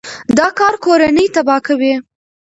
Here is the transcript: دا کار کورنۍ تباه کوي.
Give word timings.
دا 0.37 0.47
کار 0.59 0.73
کورنۍ 0.83 1.25
تباه 1.35 1.59
کوي. 1.67 1.93